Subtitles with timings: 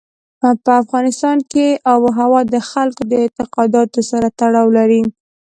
[0.63, 5.03] په افغانستان کې آب وهوا د خلکو د اعتقاداتو سره تړاو لري.